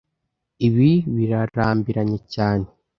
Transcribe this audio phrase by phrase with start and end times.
[0.67, 2.67] Ibi birarambiranye cyane